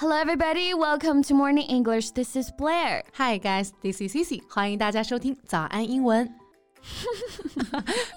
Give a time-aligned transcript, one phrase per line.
[0.00, 0.74] Hello, everybody.
[0.74, 2.10] Welcome to Morning English.
[2.10, 3.02] This is Blair.
[3.14, 3.72] Hi, guys.
[3.82, 4.42] This is Cici.
[4.48, 6.28] 欢迎大家收听早安英文。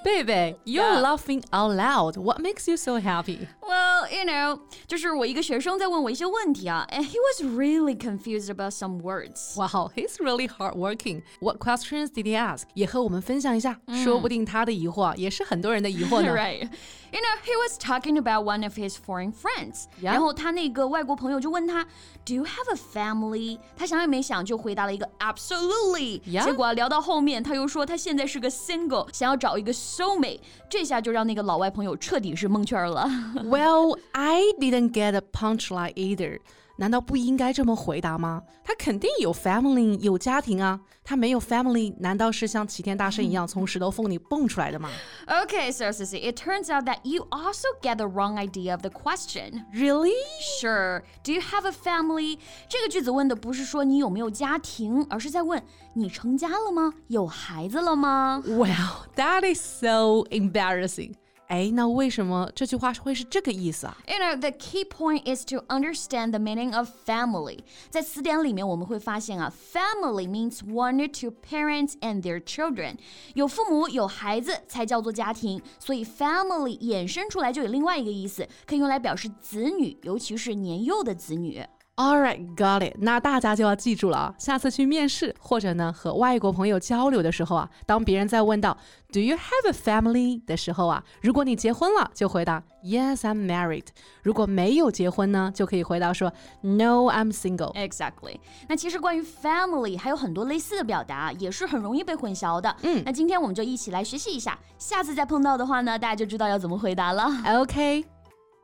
[0.04, 1.02] Baby, you're Yeah.
[1.02, 2.18] laughing out loud.
[2.18, 3.48] What makes you so happy?
[3.62, 9.56] Well, you know, 就是我一个学生在问我一些问题啊，and he was really confused about some words.
[9.58, 11.24] Wow, he's really hardworking.
[11.40, 12.64] What questions did he ask?
[12.76, 16.32] 也和我们分享一下，说不定他的疑惑也是很多人的疑惑呢。
[16.32, 16.70] right.
[17.14, 19.86] You know, he was talking about one of his foreign friends.
[20.02, 20.14] Yeah.
[20.14, 21.84] 然后他那个外国朋友就问他，
[22.26, 23.60] Do you have a family？
[23.76, 26.22] 他想也没想就回答了一个 Absolutely。
[26.22, 26.46] Yeah.
[26.46, 30.40] 结果啊聊到后面，他又说他现在是个 single，想要找一个 soulmate。
[30.70, 33.10] 这下就让那个老外朋友彻底是蒙圈了。
[33.44, 36.40] Well, I didn't get a punchline either.
[36.77, 38.43] 难道不应该这么回答吗？
[38.65, 40.81] 他肯定有 family，有家庭啊。
[41.07, 44.89] 他没有 family，难道是像齐天大圣一样从石头缝里蹦出来的吗
[45.27, 49.65] ？Okay, so Cici, it turns out that you also get the wrong idea of the question.
[49.75, 50.15] Really?
[50.59, 51.03] Sure.
[51.23, 52.39] Do you have a family?
[52.71, 56.95] 这个句子问的不是说你有没有家庭，而是在问你成家了吗？
[57.09, 61.13] 有孩子了吗？Well, that is so embarrassing.
[61.55, 67.61] 哎，那为什么这句话会是这个意思啊？You know, the key point is to understand the meaning of family.
[67.91, 72.97] 在词典里面我们会发现啊，family means one or two parents and their children.
[73.35, 81.65] 有父母有孩子才叫做家庭，所以 family 衍生出来就有另外一个意思，可以用来表示子女，尤其是年幼的子女。
[81.97, 82.97] All right, got it.
[82.99, 88.77] 那大家就要记住了啊，下次去面试或者呢和外国朋友交流的时候啊，当别人在问到
[89.13, 93.87] Do you have a family 的时候啊，如果你结婚了，就回答 Yes, I'm married。
[94.25, 97.73] 如果没有结婚呢，就可以回答说 No, I'm single。
[97.75, 98.41] Exactly。
[98.69, 102.75] 那其实关于 family 还有很多类似的表达，也是很容易被混淆的。
[102.83, 107.31] 嗯，那今天我们就一起来学习一下，下次再碰到的话呢，大家就知道要怎么回答了。
[107.61, 108.05] OK，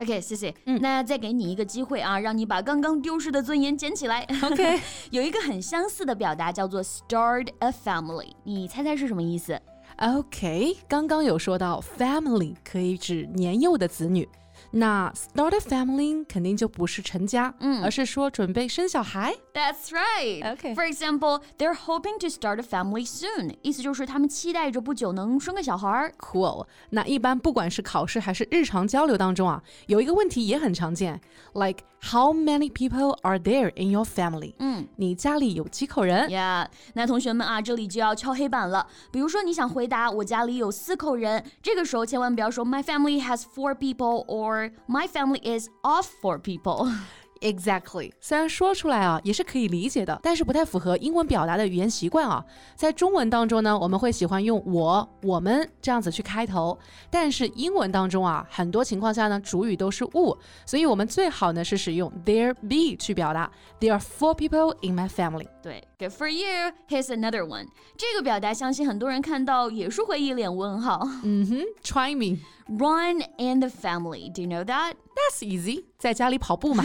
[0.01, 0.53] OK，谢谢。
[0.65, 4.25] 嗯那再给你一个机会啊，让你把刚刚丢失的尊严捡起来。
[4.43, 4.79] OK
[5.11, 9.59] 有一个很相似的表达叫做 start a family，你猜猜是什么意思
[9.97, 14.27] ？OK，刚刚有说到 family 可以指年幼的子女，
[14.72, 19.34] 那 start a family 肯定就不是成家，嗯，而是说准备生小孩。
[19.54, 20.42] That's right.
[20.56, 20.74] Okay.
[20.74, 23.54] For example, they're hoping to start a family soon.
[23.62, 26.12] 意思就是他们期待着不久能生个小孩儿。
[26.18, 26.66] Cool。
[26.90, 31.20] 那一般不管是考试还是日常交流当中啊，有一个问题也很常见，
[31.54, 34.54] like how many people are there in your family？
[34.58, 38.86] 嗯，你家里有几口人 Yeah，那同学们啊，这里就要敲黑板了。
[39.10, 46.92] 比如说，你想回答我家里有四口人，这个时候千万不要说 My family has four people or My family is of four people。
[47.41, 52.45] Exactly，虽然说出来啊也是可以理解的，但是不太符合英文表达的语言习惯啊。
[52.75, 56.77] 在中文当中呢，我们会喜欢用我、我们这样子去开头，
[57.09, 60.37] 但是英文当中啊，很多情况下呢，主语都是物，
[60.67, 65.47] 所以我们最好呢是使用 there be 去表达 There are four people in my family。
[65.63, 66.72] 对 ，Good for you.
[66.88, 67.66] Here's another one.
[67.96, 71.06] 这个表达相信很多人看到也是会一脸问号。
[71.22, 72.40] 嗯哼，Try me。
[72.68, 74.32] Run in the family.
[74.32, 74.94] Do you know that?
[75.14, 76.84] That's easy，在家里跑步嘛。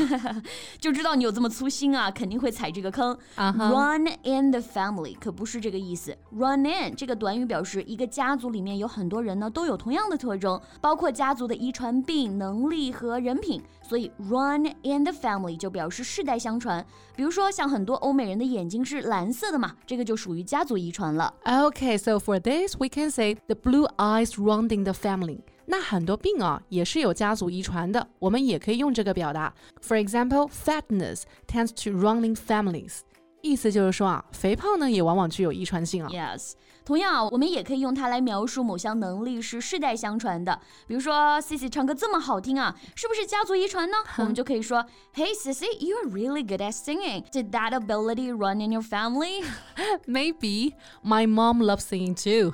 [0.79, 3.17] 就知道你有这么粗心啊，肯定会踩这个坑。
[3.33, 6.15] 啊哈 Run in the family 可不是这个意思。
[6.29, 13.59] Run in 这个短语表示一个家族里面有很多人呢都有同样的特征，包括家族的遗传病、能力和人品。
[13.81, 16.85] 所以 run in the family 就表示世代相传。
[17.15, 21.33] 比如说像很多欧美人的眼睛是 蓝色的嘛，这个就属于家族遗传了。
[21.43, 25.39] Okay, so for this we can say the blue eyes run in the family.
[25.65, 29.53] 那很多病啊也是有家族遗传的，我们也可以用这个表达。
[29.81, 32.99] For example, fatness tends to run in families.
[33.45, 36.09] 意思就是说啊，肥胖呢也往往具有遗传性啊。
[36.11, 36.53] Yes，
[36.85, 40.59] 同样啊，我们也可以用它来描述某项能力是世代相传的。
[40.85, 43.97] 比如说，Cici 唱歌这么好听啊，是不是家族遗传呢？
[44.17, 47.23] 我们就可以说，Hey Cici, you are really good at singing.
[47.31, 49.43] Did that ability run in your family?
[50.05, 52.53] Maybe my mom loves singing too.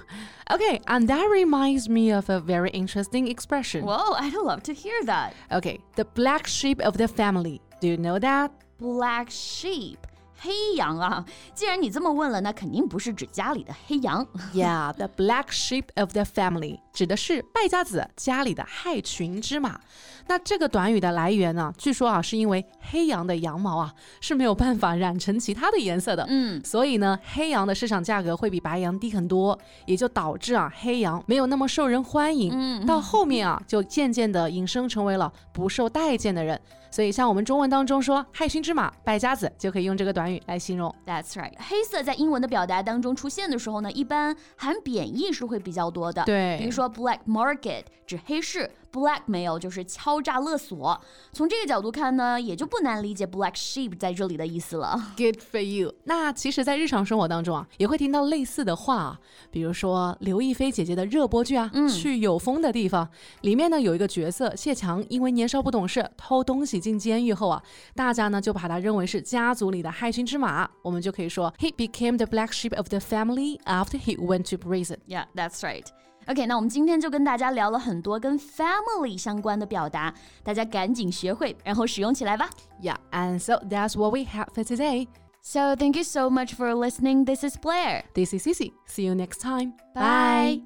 [0.50, 3.84] Okay, and that reminds me of a very interesting expression.
[3.84, 5.34] Whoa, I'd love to hear that.
[5.52, 7.60] Okay, the black sheep of the family.
[7.82, 8.52] Do you know that?
[8.80, 9.98] Black sheep.
[10.43, 11.25] 黑羊啊，
[11.55, 14.27] 既然你这么问了，那肯定不是指家里的黑羊。
[14.53, 19.81] Yeah, the black sheep of the family 指的是败家子家里的害群之马。
[20.29, 32.53] 那这个短语的来源呢，据说啊是因为黑羊的羊毛啊是没有办法染成其他的颜色的，嗯，所以呢黑羊的市场价格会比白羊低很多，也就导致啊黑羊没有那么受人欢迎。
[32.55, 36.61] 嗯到后面啊就渐渐的引申成为了不受待见的人。
[36.91, 40.95] 所以像我们中文当中说害群之马、败家子，就可以用这个短语来形容。
[41.07, 46.23] That's right，黑色在英文的表达当中出现的时候呢，一般含贬义是会比较多的。
[46.25, 51.00] 对比如说说 black market 指黑市，blackmail 就是敲诈勒索。
[51.32, 55.14] 从这个角度看呢，也就不难理解 black sheep 在这里的意思了。
[55.18, 55.94] Good for you。
[56.06, 59.20] 那其实，在日常生活当中啊，也会听到类似的话啊，
[59.52, 63.06] 比如说刘亦菲姐姐的热播剧啊，嗯去有风的地方》
[63.42, 67.62] 里面呢有一个角色谢强，因为年少不懂事偷东西进监狱后啊，
[67.94, 74.98] 大家呢就把他认为是家族里的害群之马，我们就可以说 He became the black sheep of the family after he went to prison。
[75.08, 75.86] Yeah, that's right.
[76.28, 82.50] OK，那我们今天就跟大家聊了很多跟 family 相关的表达，大家赶紧学会，然后使用起来吧。
[82.82, 85.08] Yeah, and so that's what we have for today.
[85.42, 87.24] So thank you so much for listening.
[87.24, 88.04] This is Blair.
[88.14, 88.74] This is Cici.
[88.88, 89.74] See you next time.
[89.96, 90.64] Bye.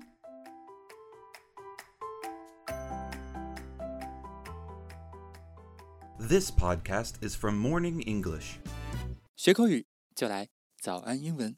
[6.18, 8.58] This podcast is from Morning English.
[9.36, 10.48] 学口语就来
[10.80, 11.56] 早安英文。